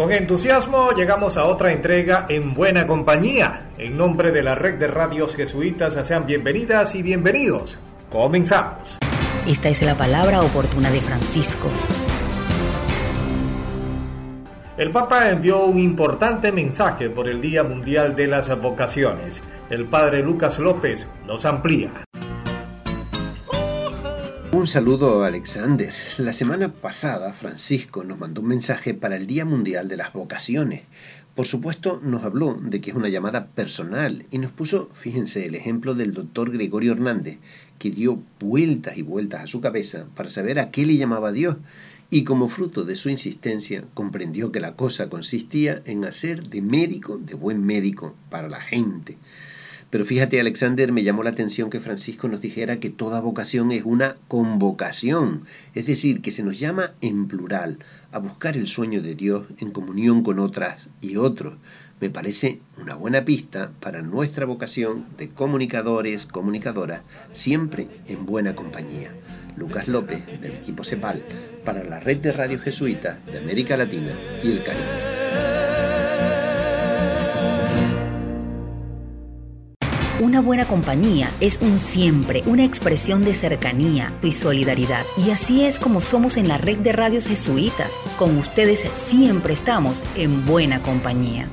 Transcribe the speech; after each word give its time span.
Con 0.00 0.12
entusiasmo 0.12 0.92
llegamos 0.92 1.36
a 1.36 1.44
otra 1.44 1.72
entrega 1.72 2.24
en 2.30 2.54
buena 2.54 2.86
compañía. 2.86 3.68
En 3.76 3.98
nombre 3.98 4.32
de 4.32 4.42
la 4.42 4.54
red 4.54 4.78
de 4.78 4.86
radios 4.86 5.34
jesuitas, 5.34 5.94
sean 6.08 6.24
bienvenidas 6.24 6.94
y 6.94 7.02
bienvenidos. 7.02 7.78
Comenzamos. 8.10 8.96
Esta 9.46 9.68
es 9.68 9.82
la 9.82 9.94
palabra 9.94 10.40
oportuna 10.40 10.90
de 10.90 11.02
Francisco. 11.02 11.68
El 14.78 14.88
Papa 14.88 15.28
envió 15.28 15.64
un 15.64 15.78
importante 15.78 16.50
mensaje 16.50 17.10
por 17.10 17.28
el 17.28 17.42
Día 17.42 17.62
Mundial 17.62 18.16
de 18.16 18.26
las 18.26 18.58
Vocaciones. 18.58 19.42
El 19.68 19.84
padre 19.84 20.22
Lucas 20.22 20.58
López 20.58 21.06
nos 21.26 21.44
amplía. 21.44 21.90
Un 24.52 24.66
saludo 24.66 25.22
a 25.22 25.28
Alexander. 25.28 25.94
La 26.18 26.32
semana 26.32 26.72
pasada 26.72 27.32
Francisco 27.32 28.02
nos 28.02 28.18
mandó 28.18 28.40
un 28.40 28.48
mensaje 28.48 28.94
para 28.94 29.14
el 29.14 29.28
Día 29.28 29.44
Mundial 29.44 29.86
de 29.86 29.96
las 29.96 30.12
Vocaciones. 30.12 30.82
Por 31.36 31.46
supuesto 31.46 32.00
nos 32.02 32.24
habló 32.24 32.58
de 32.60 32.80
que 32.80 32.90
es 32.90 32.96
una 32.96 33.08
llamada 33.08 33.46
personal 33.46 34.26
y 34.32 34.38
nos 34.38 34.50
puso, 34.50 34.90
fíjense, 34.92 35.46
el 35.46 35.54
ejemplo 35.54 35.94
del 35.94 36.14
doctor 36.14 36.50
Gregorio 36.50 36.92
Hernández, 36.92 37.38
que 37.78 37.92
dio 37.92 38.20
vueltas 38.40 38.98
y 38.98 39.02
vueltas 39.02 39.42
a 39.44 39.46
su 39.46 39.60
cabeza 39.60 40.06
para 40.16 40.30
saber 40.30 40.58
a 40.58 40.72
qué 40.72 40.84
le 40.84 40.96
llamaba 40.96 41.30
Dios 41.30 41.56
y 42.10 42.24
como 42.24 42.48
fruto 42.48 42.84
de 42.84 42.96
su 42.96 43.08
insistencia 43.08 43.84
comprendió 43.94 44.50
que 44.50 44.58
la 44.58 44.74
cosa 44.74 45.08
consistía 45.08 45.80
en 45.84 46.04
hacer 46.04 46.48
de 46.48 46.60
médico, 46.60 47.18
de 47.18 47.34
buen 47.34 47.64
médico, 47.64 48.16
para 48.30 48.48
la 48.48 48.60
gente. 48.60 49.16
Pero 49.90 50.04
fíjate, 50.04 50.38
Alexander, 50.38 50.92
me 50.92 51.02
llamó 51.02 51.24
la 51.24 51.30
atención 51.30 51.68
que 51.68 51.80
Francisco 51.80 52.28
nos 52.28 52.40
dijera 52.40 52.78
que 52.78 52.90
toda 52.90 53.20
vocación 53.20 53.72
es 53.72 53.82
una 53.84 54.16
convocación, 54.28 55.46
es 55.74 55.86
decir, 55.86 56.22
que 56.22 56.30
se 56.30 56.44
nos 56.44 56.60
llama 56.60 56.92
en 57.00 57.26
plural 57.26 57.78
a 58.12 58.20
buscar 58.20 58.56
el 58.56 58.68
sueño 58.68 59.02
de 59.02 59.16
Dios 59.16 59.46
en 59.58 59.72
comunión 59.72 60.22
con 60.22 60.38
otras 60.38 60.88
y 61.00 61.16
otros. 61.16 61.54
Me 62.00 62.08
parece 62.08 62.60
una 62.80 62.94
buena 62.94 63.24
pista 63.24 63.72
para 63.80 64.00
nuestra 64.00 64.46
vocación 64.46 65.06
de 65.18 65.28
comunicadores, 65.28 66.24
comunicadoras, 66.24 67.02
siempre 67.32 67.88
en 68.06 68.24
buena 68.24 68.54
compañía. 68.54 69.12
Lucas 69.56 69.88
López, 69.88 70.24
del 70.40 70.52
equipo 70.52 70.84
CEPAL, 70.84 71.22
para 71.64 71.84
la 71.84 72.00
red 72.00 72.18
de 72.18 72.32
radio 72.32 72.60
jesuitas 72.60 73.18
de 73.26 73.38
América 73.38 73.76
Latina 73.76 74.12
y 74.42 74.52
el 74.52 74.62
Caribe. 74.62 75.09
Una 80.40 80.46
buena 80.46 80.64
compañía 80.64 81.28
es 81.40 81.60
un 81.60 81.78
siempre, 81.78 82.42
una 82.46 82.64
expresión 82.64 83.26
de 83.26 83.34
cercanía 83.34 84.14
y 84.22 84.32
solidaridad. 84.32 85.04
Y 85.18 85.32
así 85.32 85.66
es 85.66 85.78
como 85.78 86.00
somos 86.00 86.38
en 86.38 86.48
la 86.48 86.56
red 86.56 86.78
de 86.78 86.92
radios 86.92 87.28
jesuitas. 87.28 87.98
Con 88.18 88.38
ustedes 88.38 88.80
siempre 88.80 89.52
estamos 89.52 90.02
en 90.16 90.46
buena 90.46 90.80
compañía. 90.80 91.46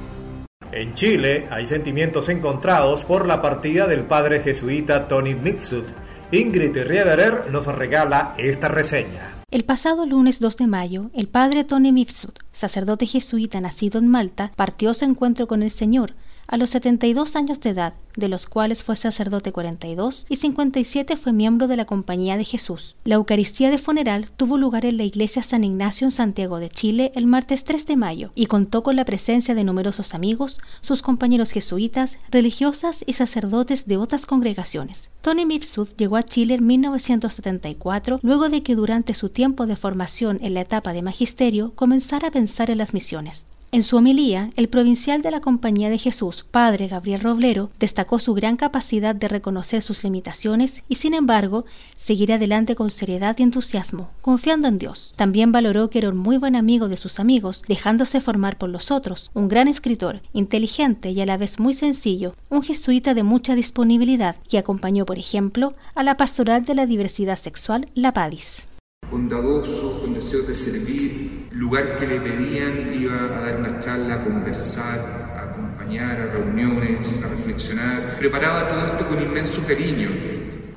En 0.71 0.95
Chile 0.95 1.43
hay 1.51 1.67
sentimientos 1.67 2.29
encontrados 2.29 3.03
por 3.03 3.27
la 3.27 3.41
partida 3.41 3.87
del 3.87 4.05
padre 4.05 4.39
jesuita 4.39 5.09
Tony 5.09 5.35
Mitsut. 5.35 5.87
Ingrid 6.31 6.77
Riederer 6.77 7.51
nos 7.51 7.65
regala 7.65 8.35
esta 8.37 8.69
reseña. 8.69 9.33
El 9.49 9.63
pasado 9.63 10.05
lunes 10.05 10.41
2 10.41 10.57
de 10.57 10.67
mayo, 10.67 11.09
el 11.13 11.29
padre 11.29 11.63
Tony 11.63 11.93
Mifsud, 11.93 12.33
sacerdote 12.51 13.05
jesuita 13.05 13.61
nacido 13.61 13.97
en 13.97 14.07
Malta, 14.09 14.51
partió 14.57 14.93
su 14.93 15.05
encuentro 15.05 15.47
con 15.47 15.63
el 15.63 15.71
Señor 15.71 16.15
a 16.47 16.57
los 16.57 16.69
72 16.71 17.35
años 17.35 17.59
de 17.59 17.71
edad, 17.71 17.93
de 18.15 18.29
los 18.29 18.47
cuales 18.47 18.83
fue 18.83 18.95
sacerdote 18.95 19.51
42 19.51 20.25
y 20.29 20.37
57 20.37 21.17
fue 21.17 21.33
miembro 21.33 21.67
de 21.67 21.77
la 21.77 21.85
Compañía 21.85 22.37
de 22.37 22.45
Jesús. 22.45 22.95
La 23.03 23.15
Eucaristía 23.15 23.69
de 23.69 23.77
funeral 23.77 24.31
tuvo 24.31 24.57
lugar 24.57 24.85
en 24.85 24.97
la 24.97 25.03
iglesia 25.03 25.43
San 25.43 25.63
Ignacio 25.63 26.05
en 26.05 26.11
Santiago 26.11 26.59
de 26.59 26.69
Chile 26.69 27.11
el 27.15 27.27
martes 27.27 27.63
3 27.63 27.85
de 27.85 27.95
mayo 27.97 28.31
y 28.33 28.47
contó 28.47 28.81
con 28.81 28.95
la 28.95 29.05
presencia 29.05 29.55
de 29.55 29.63
numerosos 29.63 30.13
amigos, 30.13 30.59
sus 30.81 31.01
compañeros 31.01 31.51
jesuitas, 31.51 32.17
religiosas 32.31 33.03
y 33.05 33.13
sacerdotes 33.13 33.85
de 33.85 33.97
otras 33.97 34.25
congregaciones. 34.25 35.09
Tony 35.21 35.45
Mifsud 35.45 35.89
llegó 35.97 36.15
a 36.15 36.23
Chile 36.23 36.55
en 36.55 36.65
1974 36.65 38.19
luego 38.21 38.49
de 38.49 38.63
que 38.63 38.75
durante 38.75 39.13
su 39.13 39.29
tiempo 39.29 39.67
de 39.67 39.75
formación 39.75 40.39
en 40.41 40.53
la 40.53 40.61
etapa 40.61 40.93
de 40.93 41.01
magisterio 41.01 41.73
comenzara 41.75 42.29
a 42.29 42.31
pensar 42.31 42.71
en 42.71 42.77
las 42.77 42.93
misiones. 42.93 43.45
En 43.69 43.83
su 43.83 43.97
homilía, 43.97 44.49
el 44.55 44.69
provincial 44.69 45.21
de 45.21 45.29
la 45.29 45.41
Compañía 45.41 45.89
de 45.89 45.97
Jesús, 45.97 46.45
padre 46.49 46.87
Gabriel 46.87 47.19
Roblero, 47.19 47.69
destacó 47.79 48.17
su 48.17 48.33
gran 48.33 48.55
capacidad 48.55 49.13
de 49.13 49.27
reconocer 49.27 49.81
sus 49.81 50.05
limitaciones 50.05 50.83
y, 50.87 50.95
sin 50.95 51.13
embargo, 51.13 51.65
seguir 51.97 52.31
adelante 52.31 52.75
con 52.75 52.89
seriedad 52.89 53.35
y 53.37 53.43
entusiasmo, 53.43 54.13
confiando 54.21 54.69
en 54.69 54.77
Dios. 54.77 55.13
También 55.17 55.51
valoró 55.51 55.89
que 55.89 55.99
era 55.99 56.09
un 56.09 56.17
muy 56.17 56.37
buen 56.37 56.55
amigo 56.55 56.87
de 56.87 56.95
sus 56.95 57.19
amigos, 57.19 57.61
dejándose 57.67 58.21
formar 58.21 58.57
por 58.57 58.69
los 58.69 58.89
otros, 58.89 59.31
un 59.33 59.49
gran 59.49 59.67
escritor, 59.67 60.21
inteligente 60.31 61.11
y 61.11 61.19
a 61.19 61.25
la 61.25 61.35
vez 61.35 61.59
muy 61.59 61.73
sencillo, 61.73 62.35
un 62.49 62.63
jesuita 62.63 63.13
de 63.13 63.23
mucha 63.23 63.53
disponibilidad, 63.53 64.37
que 64.47 64.59
acompañó, 64.59 65.05
por 65.05 65.19
ejemplo, 65.19 65.75
a 65.93 66.03
la 66.03 66.15
pastoral 66.15 66.63
de 66.63 66.75
la 66.75 66.85
diversidad 66.85 67.37
sexual, 67.37 67.87
la 67.95 68.13
PADIS 68.13 68.67
bondadoso, 69.11 70.01
con 70.01 70.13
deseo 70.13 70.41
de 70.41 70.53
servir, 70.53 71.36
lugar 71.57 71.97
que 71.97 72.05
le 72.05 72.19
pedían 72.19 72.93
iba 72.93 73.15
a 73.15 73.41
dar 73.41 73.59
una 73.59 73.79
charla, 73.79 74.15
a 74.15 74.23
conversar, 74.23 74.99
a 75.35 75.51
acompañar 75.51 76.19
a 76.19 76.25
reuniones, 76.33 77.21
a 77.23 77.27
reflexionar. 77.27 78.17
Preparaba 78.19 78.67
todo 78.67 78.85
esto 78.85 79.07
con 79.07 79.21
inmenso 79.21 79.65
cariño. 79.65 80.09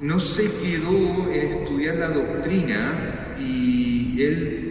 No 0.01 0.19
se 0.19 0.51
quedó 0.51 1.31
en 1.31 1.53
estudiar 1.53 1.97
la 1.97 2.09
doctrina 2.09 3.35
y 3.39 4.23
él 4.23 4.67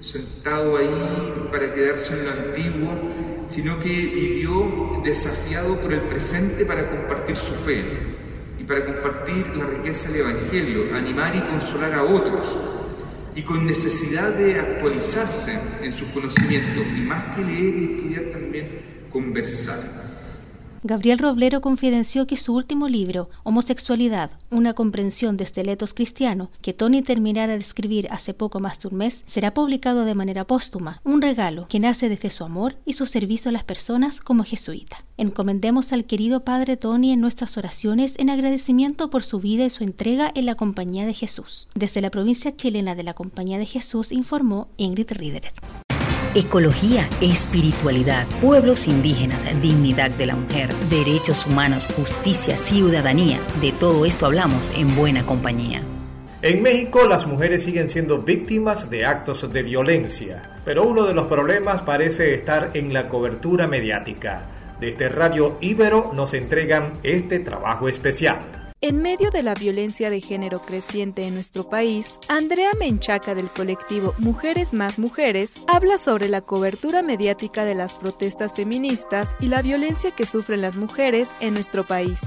sentado 0.00 0.76
ahí 0.76 1.48
para 1.52 1.72
quedarse 1.72 2.14
en 2.14 2.24
lo 2.24 2.30
antiguo, 2.32 2.92
sino 3.46 3.78
que 3.80 3.88
vivió 3.88 5.00
desafiado 5.04 5.80
por 5.80 5.92
el 5.92 6.00
presente 6.02 6.64
para 6.64 6.90
compartir 6.90 7.36
su 7.36 7.54
fe 7.54 7.84
y 8.58 8.64
para 8.64 8.84
compartir 8.84 9.46
la 9.56 9.66
riqueza 9.66 10.10
del 10.10 10.22
Evangelio, 10.22 10.94
animar 10.94 11.36
y 11.36 11.40
consolar 11.42 11.94
a 11.94 12.02
otros 12.02 12.75
y 13.36 13.42
con 13.42 13.66
necesidad 13.66 14.32
de 14.32 14.58
actualizarse 14.58 15.58
en 15.82 15.92
sus 15.92 16.08
conocimientos 16.08 16.84
y 16.96 17.00
más 17.02 17.36
que 17.36 17.44
leer 17.44 17.76
y 17.76 17.84
estudiar 17.92 18.24
también 18.32 18.68
conversar. 19.10 20.05
Gabriel 20.86 21.18
Roblero 21.18 21.60
confidenció 21.60 22.28
que 22.28 22.36
su 22.36 22.54
último 22.54 22.86
libro, 22.86 23.28
Homosexualidad, 23.42 24.30
una 24.50 24.72
comprensión 24.72 25.36
de 25.36 25.42
esteletos 25.42 25.92
cristiano, 25.94 26.48
que 26.62 26.74
Tony 26.74 27.02
terminara 27.02 27.54
de 27.54 27.58
escribir 27.58 28.06
hace 28.12 28.34
poco 28.34 28.60
más 28.60 28.78
de 28.78 28.88
un 28.88 28.98
mes, 28.98 29.24
será 29.26 29.52
publicado 29.52 30.04
de 30.04 30.14
manera 30.14 30.46
póstuma, 30.46 31.00
un 31.02 31.22
regalo 31.22 31.66
que 31.68 31.80
nace 31.80 32.08
desde 32.08 32.30
su 32.30 32.44
amor 32.44 32.76
y 32.84 32.92
su 32.92 33.06
servicio 33.06 33.48
a 33.48 33.52
las 33.52 33.64
personas 33.64 34.20
como 34.20 34.44
jesuita. 34.44 34.98
Encomendemos 35.16 35.92
al 35.92 36.04
querido 36.04 36.44
Padre 36.44 36.76
Tony 36.76 37.10
en 37.10 37.20
nuestras 37.20 37.58
oraciones 37.58 38.14
en 38.18 38.30
agradecimiento 38.30 39.10
por 39.10 39.24
su 39.24 39.40
vida 39.40 39.64
y 39.64 39.70
su 39.70 39.82
entrega 39.82 40.30
en 40.36 40.46
la 40.46 40.54
Compañía 40.54 41.04
de 41.04 41.14
Jesús. 41.14 41.66
Desde 41.74 42.00
la 42.00 42.12
provincia 42.12 42.54
chilena 42.54 42.94
de 42.94 43.02
la 43.02 43.14
Compañía 43.14 43.58
de 43.58 43.66
Jesús 43.66 44.12
informó 44.12 44.68
Ingrid 44.76 45.10
Riederer 45.10 45.52
ecología, 46.36 47.08
espiritualidad, 47.22 48.26
pueblos 48.42 48.86
indígenas, 48.86 49.46
dignidad 49.62 50.10
de 50.10 50.26
la 50.26 50.36
mujer, 50.36 50.68
derechos 50.90 51.46
humanos, 51.46 51.88
justicia, 51.96 52.58
ciudadanía. 52.58 53.38
De 53.62 53.72
todo 53.72 54.04
esto 54.04 54.26
hablamos 54.26 54.70
en 54.76 54.94
buena 54.94 55.24
compañía. 55.24 55.80
En 56.42 56.62
México 56.62 57.06
las 57.06 57.26
mujeres 57.26 57.64
siguen 57.64 57.88
siendo 57.88 58.18
víctimas 58.18 58.90
de 58.90 59.06
actos 59.06 59.50
de 59.50 59.62
violencia, 59.62 60.42
pero 60.66 60.86
uno 60.86 61.04
de 61.04 61.14
los 61.14 61.26
problemas 61.26 61.80
parece 61.80 62.34
estar 62.34 62.72
en 62.74 62.92
la 62.92 63.08
cobertura 63.08 63.66
mediática. 63.66 64.42
Desde 64.78 65.08
Radio 65.08 65.56
Ibero 65.62 66.12
nos 66.14 66.34
entregan 66.34 66.92
este 67.02 67.38
trabajo 67.38 67.88
especial. 67.88 68.65
En 68.82 69.00
medio 69.00 69.30
de 69.30 69.42
la 69.42 69.54
violencia 69.54 70.10
de 70.10 70.20
género 70.20 70.58
creciente 70.58 71.26
en 71.26 71.32
nuestro 71.32 71.70
país, 71.70 72.18
Andrea 72.28 72.72
Menchaca 72.78 73.34
del 73.34 73.48
colectivo 73.48 74.12
Mujeres 74.18 74.74
más 74.74 74.98
Mujeres 74.98 75.64
habla 75.66 75.96
sobre 75.96 76.28
la 76.28 76.42
cobertura 76.42 77.00
mediática 77.00 77.64
de 77.64 77.74
las 77.74 77.94
protestas 77.94 78.54
feministas 78.54 79.34
y 79.40 79.48
la 79.48 79.62
violencia 79.62 80.10
que 80.10 80.26
sufren 80.26 80.60
las 80.60 80.76
mujeres 80.76 81.30
en 81.40 81.54
nuestro 81.54 81.84
país. 81.84 82.20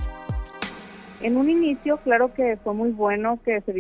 En 1.22 1.38
un 1.38 1.52
inicio, 1.52 1.98
claro 1.98 2.34
que 2.34 2.58
fue 2.64 2.74
muy 2.74 2.90
bueno 2.90 3.38
que 3.46 3.62
se 3.62 3.72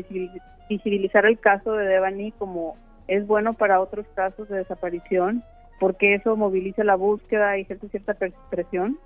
visibilizara 0.69 1.27
el 1.27 1.39
caso 1.39 1.74
de 1.74 1.88
Devani 1.88 2.33
como 2.33 2.77
es 3.07 3.25
bueno 3.25 3.54
para 3.54 3.81
otros 3.81 4.06
casos 4.13 4.48
de 4.48 4.57
desaparición 4.57 5.44
porque 5.80 6.13
eso 6.13 6.36
moviliza 6.36 6.83
la 6.83 6.95
búsqueda 6.95 7.57
y 7.57 7.62
ejerce 7.62 7.89
cierta 7.89 8.16
presión. 8.51 9.00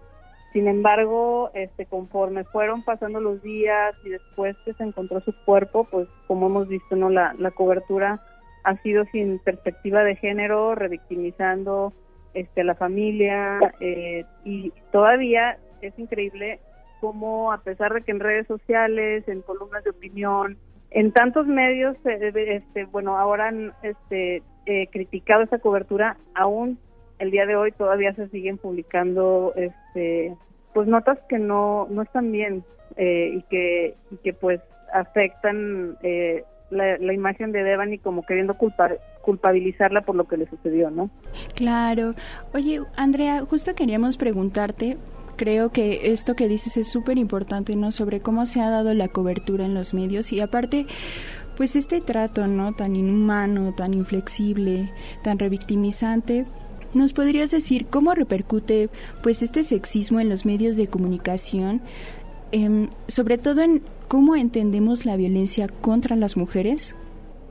Sin 0.54 0.68
embargo, 0.68 1.50
este, 1.56 1.88
conforme 1.88 2.44
fueron 2.44 2.84
pasando 2.84 3.20
los 3.20 3.42
días 3.42 3.96
y 4.06 4.10
después 4.10 4.56
que 4.64 4.74
se 4.74 4.84
encontró 4.84 5.20
su 5.22 5.34
cuerpo, 5.46 5.86
pues 5.86 6.08
como 6.28 6.46
hemos 6.46 6.68
visto, 6.68 6.96
no 6.96 7.10
la, 7.10 7.36
la 7.40 7.52
cobertura 7.52 8.22
ha 8.64 8.78
sido 8.84 9.04
sin 9.12 9.40
perspectiva 9.40 10.04
de 10.04 10.16
género, 10.16 10.76
revictimizando 10.76 11.92
este, 12.34 12.64
la 12.64 12.76
familia 12.76 13.60
eh, 13.80 14.26
y 14.44 14.72
todavía 14.92 15.58
es 15.82 15.98
increíble 16.00 16.60
cómo 17.02 17.52
a 17.52 17.58
pesar 17.60 17.94
de 17.94 18.02
que 18.02 18.12
en 18.12 18.20
redes 18.20 18.48
sociales, 18.48 19.28
en 19.28 19.42
columnas 19.42 19.84
de 19.84 19.90
opinión, 19.90 20.58
en 20.92 21.12
tantos 21.12 21.48
medios, 21.48 21.98
eh, 22.06 22.32
este, 22.36 22.86
bueno, 22.86 23.18
ahora 23.18 23.50
han 23.50 23.74
este, 23.82 24.44
eh, 24.66 24.88
criticado 24.92 25.42
esta 25.44 25.60
cobertura, 25.60 26.18
aún 26.36 26.78
el 27.20 27.32
día 27.32 27.46
de 27.46 27.56
hoy 27.56 27.72
todavía 27.72 28.14
se 28.14 28.28
siguen 28.30 28.58
publicando 28.58 29.54
este 29.56 30.36
pues 30.74 30.88
notas 30.88 31.20
que 31.30 31.40
no 31.40 31.88
no 31.90 32.02
están 32.02 32.32
bien 32.32 32.64
eh, 32.98 33.36
y 33.38 33.42
que 33.44 33.96
que 34.24 34.34
pues 34.34 34.62
afectan 34.94 35.98
eh, 36.04 36.44
la, 36.74 37.14
imagen 37.14 37.52
de 37.52 37.64
Devani 37.64 38.00
como 38.00 38.24
queriendo 38.24 38.56
culpar, 38.56 39.00
culpabilizarla 39.22 40.02
por 40.02 40.16
lo 40.16 40.28
que 40.28 40.38
le 40.38 40.50
sucedió, 40.50 40.90
¿no? 40.90 41.10
Claro. 41.56 42.14
Oye, 42.54 42.82
Andrea, 42.96 43.42
justo 43.42 43.76
queríamos 43.76 44.18
preguntarte, 44.18 44.98
creo 45.36 45.72
que 45.72 46.12
esto 46.12 46.36
que 46.36 46.48
dices 46.48 46.78
es 46.78 46.92
súper 46.92 47.18
importante, 47.18 47.76
¿no? 47.76 47.92
Sobre 47.92 48.22
cómo 48.22 48.46
se 48.46 48.62
ha 48.62 48.70
dado 48.70 48.94
la 48.94 49.08
cobertura 49.08 49.66
en 49.66 49.74
los 49.74 49.94
medios 49.94 50.32
y 50.34 50.42
aparte, 50.42 50.86
pues 51.58 51.76
este 51.76 52.02
trato, 52.02 52.48
¿no? 52.48 52.74
Tan 52.74 52.96
inhumano, 52.96 53.74
tan 53.76 53.94
inflexible, 53.94 54.92
tan 55.24 55.40
revictimizante, 55.40 56.46
¿Nos 56.94 57.14
podrías 57.14 57.52
decir 57.52 57.88
cómo 57.90 58.14
repercute 58.14 58.90
pues 59.22 59.42
este 59.42 59.64
sexismo 59.64 60.20
en 60.20 60.30
los 60.30 60.46
medios 60.46 60.78
de 60.78 60.88
comunicación, 60.88 61.82
em, 62.52 62.90
sobre 63.08 63.38
todo 63.38 63.62
en 63.62 63.82
cómo 64.08 64.36
entendemos 64.36 65.06
la 65.06 65.16
violencia 65.16 65.68
contra 65.82 66.16
las 66.16 66.38
mujeres? 66.38 66.96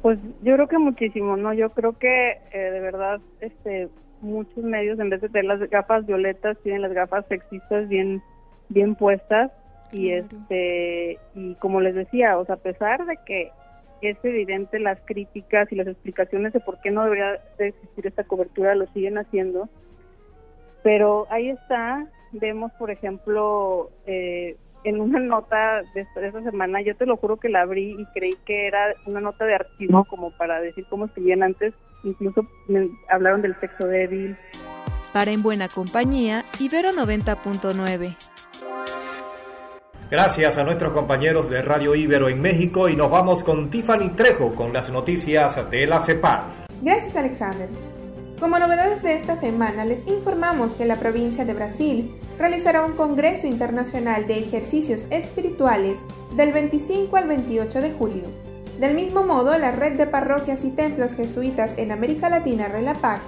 Pues 0.03 0.19
yo 0.43 0.55
creo 0.55 0.69
que 0.69 0.79
muchísimo, 0.79 1.37
¿no? 1.37 1.53
Yo 1.55 1.71
creo 1.71 1.99
que 1.99 2.39
eh, 2.53 2.59
de 2.59 2.81
verdad 2.81 3.21
este 3.41 3.89
muchos 4.21 4.63
medios 4.63 5.01
en 5.01 5.11
vez 5.11 5.21
de 5.21 5.29
tener 5.29 5.47
las 5.47 5.69
gafas 5.69 6.07
violetas 6.07 6.57
tienen 6.63 6.83
las 6.83 6.93
gafas 6.93 7.27
sexistas 7.29 7.89
bien 7.89 8.23
bien 8.69 8.95
puestas 8.95 9.51
y 9.91 10.11
este 10.11 11.19
y 11.35 11.55
como 11.57 11.81
les 11.81 11.95
decía, 11.95 12.39
o 12.39 12.45
sea, 12.47 12.55
a 12.55 12.59
pesar 12.59 13.05
de 13.07 13.19
que 13.27 13.51
es 14.03 14.17
evidente 14.25 14.79
las 14.79 14.99
críticas 15.05 15.71
y 15.71 15.77
las 15.77 15.87
explicaciones 15.87 16.53
de 16.53 16.61
por 16.61 16.81
qué 16.81 16.91
no 16.91 17.05
debería 17.05 17.41
de 17.59 17.69
existir 17.69 18.07
esta 18.07 18.25
cobertura, 18.25 18.75
lo 18.75 18.87
siguen 18.89 19.19
haciendo. 19.19 19.69
Pero 20.83 21.27
ahí 21.31 21.51
está, 21.51 22.07
vemos 22.33 22.73
por 22.73 22.91
ejemplo, 22.91 23.91
eh, 24.07 24.57
en 24.85 25.01
una 25.01 25.21
nota 25.21 25.83
de 25.95 26.01
esta, 26.01 26.43
semana, 26.43 26.83
yo 26.83 26.97
te 26.97 27.07
lo 27.07 27.17
juro 27.17 27.37
que 27.37 27.49
la 27.49 27.63
abrí 27.63 27.97
y 27.99 28.05
creí 28.07 28.35
que 28.45 28.67
era 28.67 28.95
una 29.07 29.21
nota 29.21 29.45
de 29.45 29.55
archivo 29.55 30.05
como 30.05 30.31
para 30.33 30.61
decir 30.61 30.85
cómo 30.91 31.07
escribían 31.07 31.43
antes, 31.43 31.73
incluso 32.03 32.47
hablaron 33.09 33.43
del 33.43 33.59
sexo 33.61 33.87
débil. 33.87 34.37
Para 35.13 35.31
En 35.31 35.43
Buena 35.43 35.69
Compañía, 35.69 36.45
Ibero 36.59 36.91
90.9. 36.91 38.17
Gracias 40.13 40.59
a 40.59 40.63
nuestros 40.63 40.93
compañeros 40.93 41.49
de 41.49 41.63
Radio 41.63 41.95
Ibero 41.95 42.29
en 42.29 42.39
México 42.39 42.87
y 42.91 42.95
nos 42.95 43.11
vamos 43.11 43.43
con 43.43 43.71
Tiffany 43.71 44.11
Trejo 44.11 44.55
con 44.55 44.71
las 44.71 44.91
noticias 44.91 45.59
de 45.71 45.87
la 45.87 46.03
CEPAL. 46.03 46.67
Gracias 46.83 47.17
Alexander. 47.17 47.71
Como 48.39 48.59
novedades 48.59 49.03
de 49.03 49.15
esta 49.15 49.39
semana 49.39 49.87
les 49.87 50.07
informamos 50.07 50.75
que 50.75 50.85
la 50.85 50.97
provincia 50.97 51.47
de 51.47 51.55
Brasil 51.55 52.15
realizará 52.39 52.85
un 52.85 52.93
Congreso 52.93 53.47
Internacional 53.47 54.27
de 54.27 54.41
Ejercicios 54.41 55.07
Espirituales 55.09 55.97
del 56.37 56.53
25 56.53 57.17
al 57.17 57.29
28 57.29 57.81
de 57.81 57.93
julio. 57.93 58.25
Del 58.79 58.95
mismo 58.95 59.25
modo, 59.25 59.57
la 59.57 59.71
red 59.71 59.95
de 59.95 60.07
parroquias 60.07 60.63
y 60.63 60.73
templos 60.73 61.15
jesuitas 61.15 61.73
en 61.79 61.91
América 61.91 62.29
Latina, 62.29 62.69
Relapac, 62.69 63.23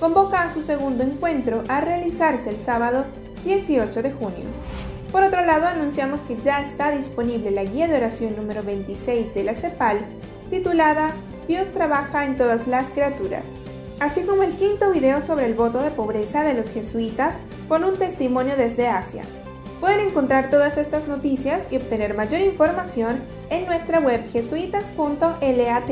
convoca 0.00 0.42
a 0.42 0.52
su 0.52 0.64
segundo 0.64 1.04
encuentro 1.04 1.62
a 1.68 1.80
realizarse 1.80 2.50
el 2.50 2.56
sábado 2.56 3.04
18 3.44 4.02
de 4.02 4.10
junio. 4.10 4.46
Por 5.16 5.24
otro 5.24 5.46
lado, 5.46 5.66
anunciamos 5.66 6.20
que 6.20 6.36
ya 6.44 6.60
está 6.60 6.90
disponible 6.90 7.50
la 7.50 7.64
guía 7.64 7.88
de 7.88 7.96
oración 7.96 8.36
número 8.36 8.62
26 8.62 9.32
de 9.32 9.44
la 9.44 9.54
CEPAL, 9.54 10.00
titulada 10.50 11.14
Dios 11.48 11.70
trabaja 11.70 12.26
en 12.26 12.36
todas 12.36 12.66
las 12.66 12.90
criaturas, 12.90 13.44
así 13.98 14.24
como 14.24 14.42
el 14.42 14.52
quinto 14.56 14.90
video 14.90 15.22
sobre 15.22 15.46
el 15.46 15.54
voto 15.54 15.80
de 15.80 15.90
pobreza 15.90 16.42
de 16.42 16.52
los 16.52 16.68
jesuitas 16.68 17.34
con 17.66 17.82
un 17.84 17.96
testimonio 17.96 18.58
desde 18.58 18.88
Asia. 18.88 19.22
Pueden 19.80 20.00
encontrar 20.00 20.50
todas 20.50 20.76
estas 20.76 21.08
noticias 21.08 21.62
y 21.70 21.78
obtener 21.78 22.12
mayor 22.12 22.42
información 22.42 23.16
en 23.48 23.64
nuestra 23.64 24.00
web 24.00 24.30
jesuitas.lat. 24.30 25.90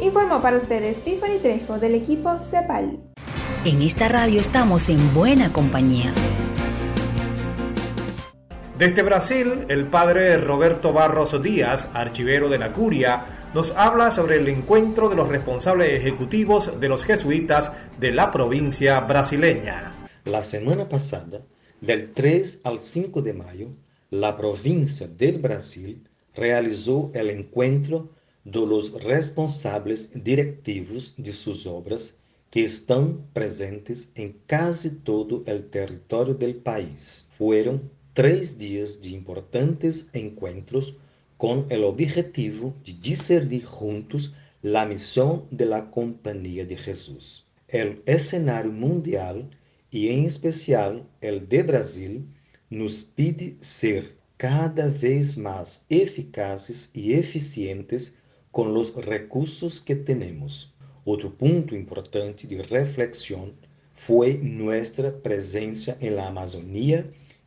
Informó 0.00 0.40
para 0.40 0.56
ustedes 0.56 1.04
Tiffany 1.04 1.38
Trejo 1.42 1.78
del 1.78 1.96
equipo 1.96 2.38
CEPAL. 2.38 2.98
En 3.66 3.82
esta 3.82 4.08
radio 4.08 4.40
estamos 4.40 4.88
en 4.88 5.12
buena 5.12 5.52
compañía. 5.52 6.14
Desde 8.78 9.02
Brasil, 9.02 9.66
el 9.68 9.86
padre 9.86 10.36
Roberto 10.36 10.92
Barros 10.92 11.40
Díaz, 11.40 11.86
archivero 11.94 12.48
de 12.48 12.58
la 12.58 12.72
Curia, 12.72 13.50
nos 13.54 13.70
habla 13.70 14.12
sobre 14.12 14.38
el 14.38 14.48
encuentro 14.48 15.08
de 15.08 15.14
los 15.14 15.28
responsables 15.28 15.92
ejecutivos 15.92 16.80
de 16.80 16.88
los 16.88 17.04
jesuitas 17.04 17.70
de 18.00 18.10
la 18.10 18.32
provincia 18.32 18.98
brasileña. 18.98 19.92
La 20.24 20.42
semana 20.42 20.88
pasada, 20.88 21.46
del 21.80 22.12
3 22.12 22.62
al 22.64 22.80
5 22.82 23.22
de 23.22 23.32
mayo, 23.32 23.68
la 24.10 24.36
provincia 24.36 25.06
del 25.06 25.38
Brasil 25.38 26.02
realizó 26.34 27.12
el 27.14 27.30
encuentro 27.30 28.10
de 28.42 28.66
los 28.66 29.04
responsables 29.04 30.10
directivos 30.24 31.14
de 31.16 31.32
sus 31.32 31.64
obras 31.68 32.18
que 32.50 32.64
están 32.64 33.18
presentes 33.32 34.10
en 34.16 34.36
casi 34.46 34.96
todo 34.96 35.44
el 35.46 35.70
territorio 35.70 36.34
del 36.34 36.56
país. 36.56 37.28
Fueron 37.38 37.88
tres 38.14 38.58
días 38.58 39.02
de 39.02 39.08
importantes 39.08 40.08
encuentros 40.12 40.96
con 41.36 41.66
el 41.68 41.82
objetivo 41.82 42.72
de 42.86 42.92
discernir 42.92 43.64
juntos 43.64 44.32
la 44.62 44.86
misión 44.86 45.46
de 45.50 45.66
la 45.66 45.90
Compañía 45.90 46.64
de 46.64 46.76
Jesús. 46.76 47.44
El 47.66 48.02
escenario 48.06 48.70
mundial 48.70 49.50
y 49.90 50.10
en 50.10 50.26
especial 50.26 51.04
el 51.20 51.48
de 51.48 51.64
Brasil 51.64 52.24
nos 52.70 53.02
pide 53.02 53.56
ser 53.58 54.14
cada 54.36 54.86
vez 54.86 55.36
más 55.36 55.84
eficaces 55.88 56.92
y 56.94 57.14
eficientes 57.14 58.20
con 58.52 58.72
los 58.72 58.94
recursos 58.94 59.80
que 59.80 59.96
tenemos. 59.96 60.72
Otro 61.04 61.36
punto 61.36 61.74
importante 61.74 62.46
de 62.46 62.62
reflexión 62.62 63.54
fue 63.96 64.38
nuestra 64.38 65.12
presencia 65.20 65.96
en 66.00 66.14
la 66.14 66.30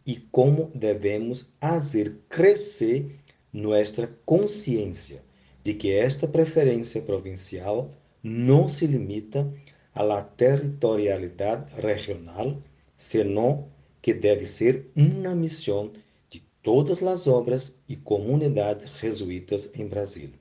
y 0.08 0.26
cómo 0.32 0.72
debemos 0.74 1.52
hacer 1.60 2.22
crecer 2.30 3.20
nuestra 3.52 4.10
conciencia 4.24 5.22
de 5.66 5.78
que 5.78 6.02
esta 6.02 6.32
preferencia 6.32 7.06
provincial 7.06 7.90
no 8.24 8.70
se 8.70 8.88
limita 8.88 9.46
a 9.94 10.06
la 10.06 10.34
territorialidad 10.38 11.68
regional, 11.80 12.64
sino 12.96 13.68
que 14.02 14.14
debe 14.14 14.46
ser 14.46 14.88
una 14.96 15.36
misión 15.36 15.92
de 16.32 16.42
todas 16.62 17.02
las 17.02 17.28
obras 17.28 17.82
y 17.86 17.98
comunidades 17.98 18.90
jesuitas 18.92 19.72
en 19.74 19.90
Brasil. 19.90 20.34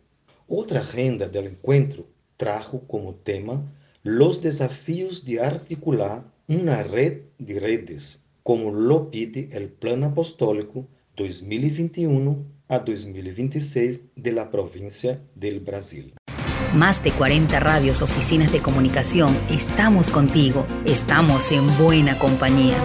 Otra 0.47 0.79
agenda 0.79 1.29
del 1.29 1.49
encuentro 1.49 2.07
trajo 2.37 2.87
como 2.87 3.17
tema 3.17 3.69
los 4.05 4.41
desafíos 4.41 5.25
de 5.25 5.41
articular 5.41 6.23
una 6.47 6.85
red 6.85 7.23
de 7.41 7.59
redes 7.59 8.26
como 8.47 8.71
lo 8.71 9.11
pide 9.11 9.49
el 9.51 9.69
Plan 9.69 10.05
Apostólico 10.05 10.87
2021 11.17 12.45
a 12.69 12.79
2026 12.79 14.11
de 14.15 14.31
la 14.31 14.53
provincia 14.53 15.21
del 15.35 15.59
Brasil. 15.59 16.15
Más 16.77 17.03
de 17.03 17.11
40 17.11 17.59
radios, 17.59 18.03
oficinas 18.03 18.53
de 18.53 18.61
comunicación, 18.61 19.37
estamos 19.51 20.11
contigo, 20.11 20.65
estamos 20.85 21.51
en 21.51 21.67
buena 21.77 22.21
compañía. 22.21 22.81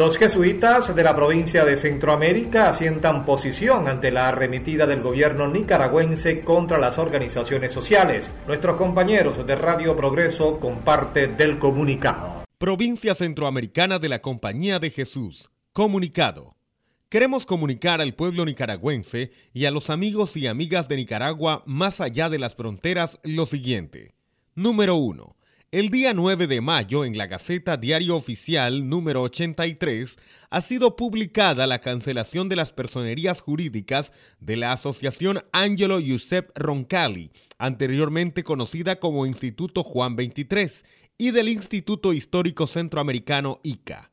Los 0.00 0.16
jesuitas 0.16 0.96
de 0.96 1.02
la 1.02 1.14
provincia 1.14 1.62
de 1.62 1.76
Centroamérica 1.76 2.70
asientan 2.70 3.22
posición 3.22 3.86
ante 3.86 4.10
la 4.10 4.30
arremetida 4.30 4.86
del 4.86 5.02
gobierno 5.02 5.46
nicaragüense 5.46 6.40
contra 6.40 6.78
las 6.78 6.96
organizaciones 6.96 7.74
sociales. 7.74 8.26
Nuestros 8.46 8.78
compañeros 8.78 9.46
de 9.46 9.54
Radio 9.56 9.94
Progreso 9.94 10.58
comparten 10.58 11.36
del 11.36 11.58
comunicado. 11.58 12.44
Provincia 12.56 13.14
Centroamericana 13.14 13.98
de 13.98 14.08
la 14.08 14.22
Compañía 14.22 14.78
de 14.78 14.88
Jesús. 14.88 15.50
Comunicado. 15.74 16.56
Queremos 17.10 17.44
comunicar 17.44 18.00
al 18.00 18.14
pueblo 18.14 18.46
nicaragüense 18.46 19.32
y 19.52 19.66
a 19.66 19.70
los 19.70 19.90
amigos 19.90 20.34
y 20.34 20.46
amigas 20.46 20.88
de 20.88 20.96
Nicaragua 20.96 21.62
más 21.66 22.00
allá 22.00 22.30
de 22.30 22.38
las 22.38 22.54
fronteras 22.54 23.18
lo 23.22 23.44
siguiente. 23.44 24.14
Número 24.54 24.94
1. 24.94 25.36
El 25.72 25.90
día 25.90 26.14
9 26.14 26.48
de 26.48 26.60
mayo, 26.60 27.04
en 27.04 27.16
la 27.16 27.28
Gaceta 27.28 27.76
Diario 27.76 28.16
Oficial 28.16 28.88
número 28.88 29.22
83, 29.22 30.18
ha 30.50 30.60
sido 30.62 30.96
publicada 30.96 31.68
la 31.68 31.80
cancelación 31.80 32.48
de 32.48 32.56
las 32.56 32.72
personerías 32.72 33.40
jurídicas 33.40 34.12
de 34.40 34.56
la 34.56 34.72
Asociación 34.72 35.44
Angelo 35.52 36.00
Giuseppe 36.00 36.50
Roncalli, 36.56 37.30
anteriormente 37.56 38.42
conocida 38.42 38.98
como 38.98 39.26
Instituto 39.26 39.84
Juan 39.84 40.16
23, 40.16 40.84
y 41.18 41.30
del 41.30 41.48
Instituto 41.48 42.14
Histórico 42.14 42.66
Centroamericano 42.66 43.60
ICA. 43.62 44.10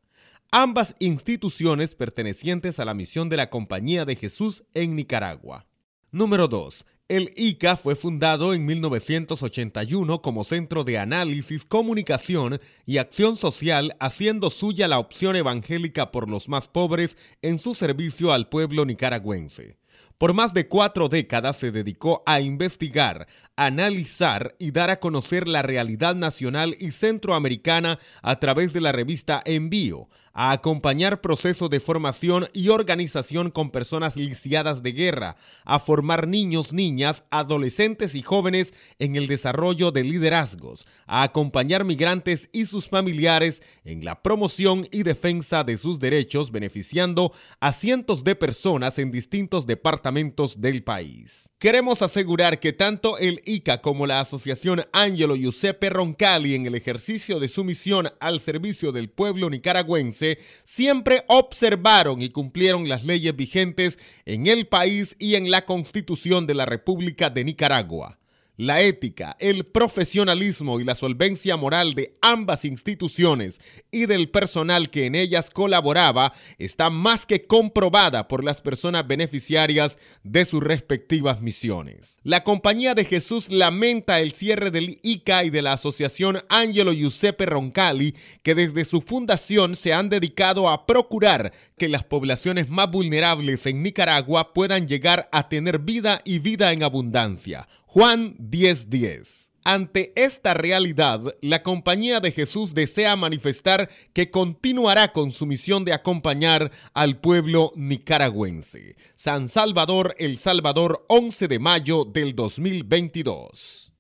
Ambas 0.52 0.96
instituciones 1.00 1.96
pertenecientes 1.96 2.80
a 2.80 2.86
la 2.86 2.94
misión 2.94 3.30
de 3.30 3.38
la 3.38 3.50
Compañía 3.50 4.06
de 4.06 4.16
Jesús 4.16 4.64
en 4.76 4.96
Nicaragua. 4.96 5.66
Número 6.12 6.48
2. 6.48 6.86
El 7.10 7.32
ICA 7.38 7.78
fue 7.78 7.96
fundado 7.96 8.54
en 8.54 8.66
1981 8.66 10.22
como 10.22 10.44
Centro 10.44 10.84
de 10.84 10.98
Análisis, 10.98 11.64
Comunicación 11.64 12.60
y 12.86 12.98
Acción 12.98 13.38
Social, 13.38 13.96
haciendo 14.02 14.50
suya 14.50 14.90
la 14.90 15.00
opción 15.00 15.38
evangélica 15.38 16.12
por 16.12 16.30
los 16.30 16.50
más 16.50 16.68
pobres 16.68 17.18
en 17.42 17.60
su 17.60 17.76
servicio 17.76 18.34
al 18.34 18.50
pueblo 18.50 18.84
nicaragüense. 18.84 19.78
Por 20.18 20.34
más 20.34 20.54
de 20.54 20.68
cuatro 20.68 21.08
décadas 21.08 21.58
se 21.58 21.72
dedicó 21.72 22.24
a 22.26 22.42
investigar, 22.42 23.28
analizar 23.56 24.56
y 24.60 24.72
dar 24.72 24.90
a 24.90 25.00
conocer 25.00 25.48
la 25.48 25.62
realidad 25.62 26.14
nacional 26.16 26.76
y 26.78 26.92
centroamericana 26.92 28.00
a 28.22 28.40
través 28.40 28.74
de 28.74 28.82
la 28.82 28.92
revista 28.92 29.42
Envío, 29.46 30.10
a 30.38 30.52
acompañar 30.52 31.20
procesos 31.20 31.68
de 31.72 31.80
formación 31.80 32.48
y 32.54 32.70
organización 32.70 33.50
con 33.50 33.72
personas 33.72 34.16
lisiadas 34.16 34.84
de 34.84 34.92
guerra, 34.92 35.36
a 35.66 35.80
formar 35.80 36.28
niños, 36.28 36.74
niñas, 36.74 37.24
adolescentes 37.32 38.14
y 38.14 38.22
jóvenes 38.22 38.76
en 39.00 39.16
el 39.16 39.26
desarrollo 39.26 39.90
de 39.90 40.04
liderazgos, 40.04 40.86
a 41.08 41.24
acompañar 41.24 41.86
migrantes 41.86 42.52
y 42.54 42.66
sus 42.66 42.88
familiares 42.88 43.64
en 43.84 44.06
la 44.06 44.22
promoción 44.22 44.88
y 44.92 45.02
defensa 45.02 45.64
de 45.64 45.76
sus 45.76 46.00
derechos, 46.00 46.52
beneficiando 46.52 47.34
a 47.60 47.74
cientos 47.74 48.24
de 48.24 48.36
personas 48.36 49.00
en 49.00 49.10
distintos 49.10 49.66
departamentos 49.66 50.62
del 50.62 50.84
país. 50.84 51.50
Queremos 51.58 52.04
asegurar 52.04 52.60
que 52.60 52.74
tanto 52.74 53.18
el 53.18 53.42
ICA 53.44 53.82
como 53.82 54.06
la 54.06 54.20
Asociación 54.20 54.86
Angelo 54.94 55.36
Giuseppe 55.36 55.90
Roncalli 55.90 56.54
en 56.54 56.68
el 56.68 56.76
ejercicio 56.76 57.40
de 57.40 57.48
su 57.48 57.64
misión 57.64 58.12
al 58.20 58.40
servicio 58.40 58.92
del 58.92 59.10
pueblo 59.10 59.50
nicaragüense 59.50 60.27
siempre 60.64 61.24
observaron 61.28 62.22
y 62.22 62.30
cumplieron 62.30 62.90
las 62.90 63.04
leyes 63.04 63.36
vigentes 63.36 64.00
en 64.26 64.48
el 64.48 64.68
país 64.68 65.16
y 65.20 65.36
en 65.36 65.52
la 65.52 65.66
Constitución 65.66 66.48
de 66.48 66.56
la 66.56 66.66
República 66.66 67.30
de 67.30 67.44
Nicaragua. 67.44 68.18
La 68.60 68.82
ética, 68.82 69.38
el 69.40 69.68
profesionalismo 69.68 70.80
y 70.80 70.84
la 70.84 70.96
solvencia 70.96 71.58
moral 71.58 71.94
de 71.94 72.18
ambas 72.24 72.66
instituciones 72.66 73.62
y 73.92 74.08
del 74.08 74.32
personal 74.32 74.90
que 74.90 75.06
en 75.06 75.14
ellas 75.14 75.52
colaboraba 75.52 76.34
está 76.58 76.90
más 76.90 77.28
que 77.28 77.46
comprobada 77.46 78.28
por 78.28 78.44
las 78.44 78.62
personas 78.62 79.08
beneficiarias 79.08 80.00
de 80.24 80.44
sus 80.44 80.64
respectivas 80.64 81.40
misiones. 81.40 82.18
La 82.24 82.44
Compañía 82.44 82.96
de 82.96 83.06
Jesús 83.06 83.52
lamenta 83.52 84.22
el 84.22 84.32
cierre 84.32 84.72
del 84.72 84.98
ICA 85.04 85.44
y 85.44 85.52
de 85.52 85.62
la 85.62 85.74
Asociación 85.74 86.42
Angelo 86.50 86.94
Giuseppe 86.94 87.46
Roncalli, 87.46 88.16
que 88.42 88.56
desde 88.56 88.86
su 88.86 89.02
fundación 89.02 89.76
se 89.76 89.94
han 89.94 90.10
dedicado 90.10 90.68
a 90.68 90.88
procurar 90.88 91.54
que 91.78 91.90
las 91.90 92.06
poblaciones 92.06 92.70
más 92.70 92.90
vulnerables 92.90 93.68
en 93.68 93.84
Nicaragua 93.84 94.52
puedan 94.54 94.88
llegar 94.88 95.30
a 95.32 95.48
tener 95.48 95.78
vida 95.78 96.24
y 96.26 96.40
vida 96.40 96.74
en 96.74 96.82
abundancia 96.82 97.68
Juan 97.90 98.36
10:10. 98.38 99.54
Ante 99.64 100.12
esta 100.18 100.54
realidad, 100.54 101.22
la 101.42 101.64
Compañía 101.64 102.20
de 102.20 102.34
Jesús 102.34 102.74
desea 102.74 103.16
manifestar 103.16 103.90
que 104.14 104.30
continuará 104.30 105.14
con 105.14 105.32
su 105.32 105.46
misión 105.46 105.86
de 105.86 105.94
acompañar 105.94 106.70
al 106.94 107.18
pueblo 107.22 107.72
nicaragüense. 107.78 108.98
San 109.16 109.48
Salvador, 109.48 110.16
El 110.20 110.38
Salvador, 110.38 111.06
11 111.08 111.48
de 111.48 111.60
mayo 111.60 112.04
del 112.04 112.36
2022. 112.36 113.94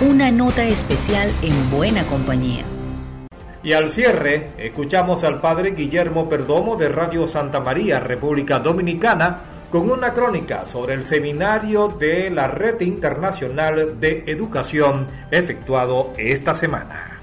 Una 0.00 0.30
nota 0.30 0.66
especial 0.66 1.30
en 1.42 1.70
buena 1.70 2.02
compañía. 2.04 2.64
Y 3.62 3.74
al 3.74 3.92
cierre, 3.92 4.52
escuchamos 4.58 5.22
al 5.22 5.38
padre 5.38 5.74
Guillermo 5.74 6.30
Perdomo 6.30 6.76
de 6.76 6.88
Radio 6.88 7.26
Santa 7.26 7.60
María, 7.60 8.00
República 8.00 8.58
Dominicana, 8.58 9.53
con 9.74 9.90
una 9.90 10.14
crónica 10.14 10.66
sobre 10.66 10.94
el 10.94 11.02
seminario 11.02 11.88
de 11.88 12.30
la 12.30 12.46
Red 12.46 12.80
Internacional 12.82 13.98
de 13.98 14.22
Educación 14.28 15.08
efectuado 15.32 16.12
esta 16.16 16.54
semana. 16.54 17.20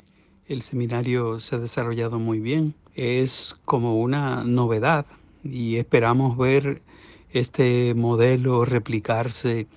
El 0.49 0.61
seminario 0.61 1.39
se 1.39 1.55
ha 1.55 1.59
desarrollado 1.59 2.19
muy 2.19 2.41
bien, 2.41 2.75
es 2.93 3.55
como 3.63 4.01
una 4.01 4.43
novedad 4.43 5.05
y 5.45 5.77
esperamos 5.77 6.37
ver 6.37 6.81
este 7.31 7.93
modelo 7.95 8.65
replicarse 8.65 9.67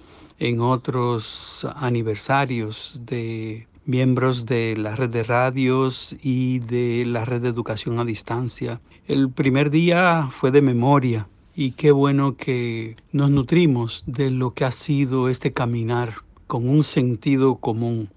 en 0.41 0.61
otros 0.61 1.65
aniversarios 1.77 2.99
de 3.07 3.69
miembros 3.85 4.47
de 4.47 4.77
la 4.77 4.97
red 4.97 5.11
de 5.11 5.23
radios 5.23 6.17
y 6.25 6.59
de 6.59 7.05
la 7.07 7.25
red 7.25 7.43
de 7.43 7.51
educación 7.51 8.01
a 8.01 8.05
distancia. 8.05 8.81
El 9.07 9.31
primer 9.31 9.71
día 9.71 10.29
fue 10.33 10.51
de 10.51 10.61
memoria 10.61 11.29
y 11.57 11.73
qué 11.73 11.93
bueno 11.93 12.37
que 12.37 12.97
nos 13.13 13.31
nutrimos 13.31 14.03
de 14.07 14.31
lo 14.31 14.55
que 14.55 14.65
ha 14.65 14.73
sido 14.73 15.29
este 15.29 15.53
caminar 15.53 16.15
con 16.47 16.69
un 16.69 16.83
sentido 16.83 17.57
común. 17.57 18.11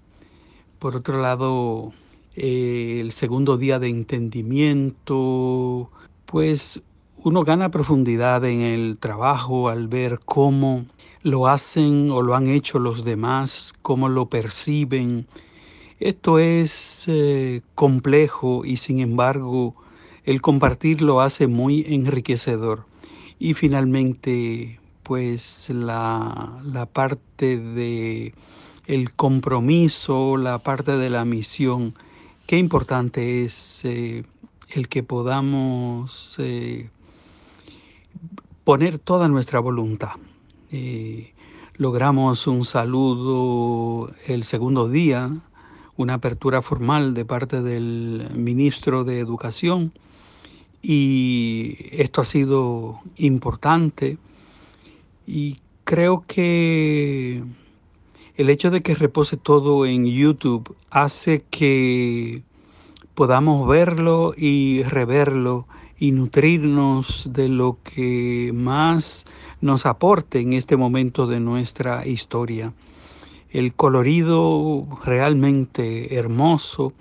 Por 0.78 0.96
otro 0.96 1.22
lado, 1.22 1.92
eh, 2.34 2.98
el 3.00 3.12
segundo 3.12 3.56
día 3.56 3.78
de 3.78 3.88
entendimiento, 3.88 5.90
pues 6.26 6.82
uno 7.22 7.44
gana 7.44 7.70
profundidad 7.70 8.44
en 8.44 8.60
el 8.60 8.98
trabajo 8.98 9.68
al 9.68 9.86
ver 9.86 10.18
cómo 10.24 10.84
lo 11.22 11.46
hacen 11.46 12.10
o 12.10 12.22
lo 12.22 12.34
han 12.34 12.48
hecho 12.48 12.80
los 12.80 13.04
demás, 13.04 13.72
cómo 13.82 14.08
lo 14.08 14.26
perciben. 14.26 15.26
Esto 16.00 16.40
es 16.40 17.04
eh, 17.06 17.62
complejo 17.74 18.64
y 18.64 18.78
sin 18.78 19.00
embargo 19.00 19.76
el 20.24 20.42
compartir 20.42 21.02
lo 21.02 21.20
hace 21.20 21.46
muy 21.46 21.84
enriquecedor. 21.88 22.88
Y 23.38 23.54
finalmente, 23.54 24.80
pues 25.02 25.70
la, 25.70 26.88
parte 26.92 27.58
de 27.58 28.34
el 28.86 29.12
compromiso, 29.12 30.36
la 30.36 30.58
parte 30.58 30.96
de 30.96 31.10
la 31.10 31.24
misión. 31.24 31.94
Qué 32.46 32.58
importante 32.58 33.44
es 33.44 33.80
eh, 33.84 34.24
el 34.70 34.88
que 34.88 35.02
podamos 35.02 36.34
eh, 36.38 36.90
poner 38.64 38.98
toda 38.98 39.28
nuestra 39.28 39.60
voluntad. 39.60 40.12
Eh, 40.72 41.32
logramos 41.74 42.46
un 42.46 42.64
saludo 42.64 44.12
el 44.26 44.44
segundo 44.44 44.88
día, 44.88 45.30
una 45.96 46.14
apertura 46.14 46.60
formal 46.60 47.14
de 47.14 47.24
parte 47.24 47.62
del 47.62 48.30
ministro 48.34 49.04
de 49.04 49.20
Educación 49.20 49.92
y 50.82 51.76
esto 51.92 52.20
ha 52.20 52.24
sido 52.24 53.00
importante 53.16 54.18
y 55.26 55.56
creo 55.84 56.24
que 56.26 57.42
el 58.36 58.50
hecho 58.50 58.70
de 58.70 58.80
que 58.80 58.94
repose 58.94 59.36
todo 59.36 59.84
en 59.84 60.06
YouTube 60.06 60.76
hace 60.90 61.44
que 61.50 62.42
podamos 63.14 63.66
verlo 63.66 64.32
y 64.36 64.82
reverlo 64.84 65.66
y 65.98 66.12
nutrirnos 66.12 67.28
de 67.32 67.48
lo 67.48 67.78
que 67.82 68.52
más 68.54 69.24
nos 69.60 69.86
aporte 69.86 70.38
en 70.38 70.52
este 70.52 70.76
momento 70.76 71.26
de 71.26 71.40
nuestra 71.40 72.06
historia. 72.06 72.72
El 73.50 73.74
colorido 73.74 74.86
realmente 75.04 76.14
hermoso. 76.14 76.92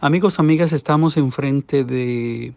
Amigos, 0.00 0.38
amigas, 0.38 0.72
estamos 0.72 1.16
enfrente 1.16 1.84
de 1.84 2.54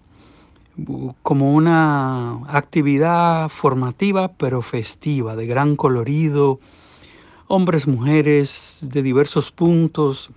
como 1.24 1.54
una 1.54 2.40
actividad 2.48 3.50
formativa 3.50 4.34
pero 4.34 4.62
festiva, 4.62 5.36
de 5.36 5.48
gran 5.48 5.76
colorido, 5.76 6.60
hombres, 7.48 7.88
mujeres 7.88 8.80
de 8.82 9.02
diversos 9.02 9.52
puntos, 9.52 10.30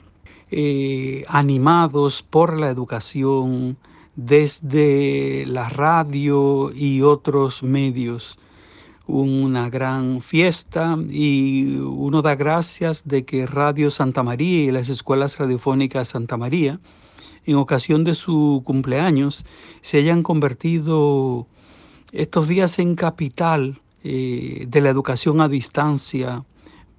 eh, 0.50 1.24
animados 1.28 2.22
por 2.22 2.58
la 2.58 2.70
educación 2.70 3.76
desde 4.16 5.44
la 5.46 5.68
radio 5.68 6.72
y 6.74 7.02
otros 7.02 7.62
medios. 7.62 8.38
Una 9.06 9.70
gran 9.70 10.22
fiesta 10.22 10.96
y 11.08 11.76
uno 11.78 12.22
da 12.22 12.36
gracias 12.36 13.02
de 13.04 13.24
que 13.24 13.46
Radio 13.46 13.90
Santa 13.90 14.22
María 14.22 14.64
y 14.64 14.70
las 14.70 14.88
escuelas 14.88 15.38
radiofónicas 15.38 16.08
Santa 16.08 16.36
María 16.36 16.78
en 17.46 17.56
ocasión 17.56 18.04
de 18.04 18.14
su 18.14 18.62
cumpleaños, 18.64 19.44
se 19.82 19.98
hayan 19.98 20.22
convertido 20.22 21.46
estos 22.12 22.48
días 22.48 22.78
en 22.78 22.94
capital 22.94 23.80
eh, 24.02 24.64
de 24.68 24.80
la 24.80 24.90
educación 24.90 25.40
a 25.40 25.48
distancia 25.48 26.44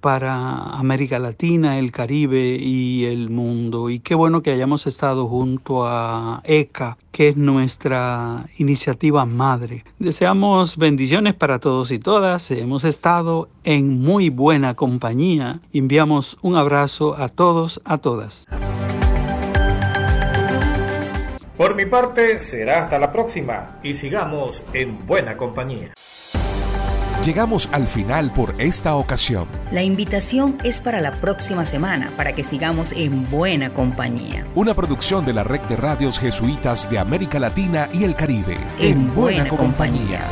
para 0.02 0.58
América 0.74 1.20
Latina, 1.20 1.78
el 1.78 1.92
Caribe 1.92 2.56
y 2.60 3.04
el 3.04 3.30
mundo. 3.30 3.88
Y 3.88 4.00
qué 4.00 4.16
bueno 4.16 4.42
que 4.42 4.50
hayamos 4.50 4.88
estado 4.88 5.28
junto 5.28 5.86
a 5.86 6.42
ECA, 6.44 6.98
que 7.12 7.28
es 7.28 7.36
nuestra 7.36 8.46
iniciativa 8.58 9.24
madre. 9.24 9.84
Deseamos 10.00 10.76
bendiciones 10.76 11.34
para 11.34 11.60
todos 11.60 11.92
y 11.92 12.00
todas. 12.00 12.50
Hemos 12.50 12.82
estado 12.82 13.48
en 13.62 14.00
muy 14.00 14.28
buena 14.28 14.74
compañía. 14.74 15.60
Enviamos 15.72 16.36
un 16.42 16.56
abrazo 16.56 17.16
a 17.16 17.28
todos, 17.28 17.80
a 17.84 17.98
todas. 17.98 18.48
Por 21.56 21.74
mi 21.74 21.84
parte, 21.84 22.40
será 22.40 22.84
hasta 22.84 22.98
la 22.98 23.12
próxima 23.12 23.78
y 23.82 23.94
sigamos 23.94 24.62
en 24.72 25.06
buena 25.06 25.36
compañía. 25.36 25.92
Llegamos 27.24 27.68
al 27.70 27.86
final 27.86 28.32
por 28.32 28.54
esta 28.58 28.96
ocasión. 28.96 29.46
La 29.70 29.82
invitación 29.84 30.58
es 30.64 30.80
para 30.80 31.00
la 31.00 31.12
próxima 31.12 31.64
semana 31.66 32.10
para 32.16 32.32
que 32.32 32.42
sigamos 32.42 32.90
en 32.92 33.30
buena 33.30 33.72
compañía. 33.72 34.44
Una 34.56 34.74
producción 34.74 35.24
de 35.24 35.32
la 35.34 35.44
Red 35.44 35.60
de 35.62 35.76
Radios 35.76 36.18
Jesuitas 36.18 36.90
de 36.90 36.98
América 36.98 37.38
Latina 37.38 37.88
y 37.92 38.02
el 38.02 38.16
Caribe. 38.16 38.56
En, 38.80 39.14
buena, 39.14 39.46
compañía. 39.46 40.22